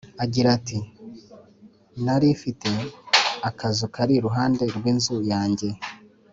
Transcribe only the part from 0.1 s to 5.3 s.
agira ati nari m te akazu kari iruhande rw inzu